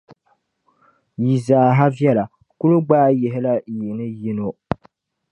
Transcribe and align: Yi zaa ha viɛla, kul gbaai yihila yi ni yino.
Yi 1.23 1.33
zaa 1.45 1.69
ha 1.77 1.85
viɛla, 1.95 2.23
kul 2.59 2.73
gbaai 2.85 3.13
yihila 3.21 3.53
yi 3.75 3.87
ni 3.97 4.05
yino. 4.21 4.47